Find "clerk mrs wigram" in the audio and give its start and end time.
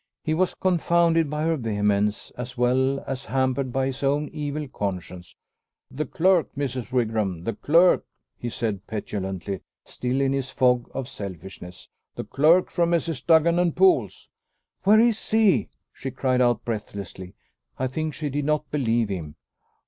6.07-7.43